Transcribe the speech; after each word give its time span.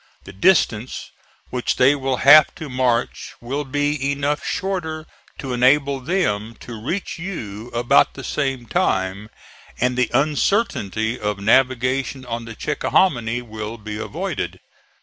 The 0.23 0.33
distance 0.33 1.11
which 1.51 1.75
they 1.75 1.93
will 1.93 2.17
have 2.17 2.55
to 2.55 2.69
march 2.69 3.33
will 3.39 3.63
be 3.63 4.11
enough 4.11 4.43
shorter 4.43 5.05
to 5.37 5.53
enable 5.53 5.99
them 5.99 6.55
to 6.61 6.81
reach 6.83 7.19
you 7.19 7.67
about 7.71 8.15
the 8.15 8.23
same 8.23 8.65
time, 8.65 9.29
and 9.79 9.95
the 9.95 10.09
uncertainty 10.11 11.19
of 11.19 11.37
navigation 11.39 12.25
on 12.25 12.45
the 12.45 12.55
Chickahominy 12.55 13.43
will 13.43 13.77
be 13.77 13.99
avoided. 13.99 14.59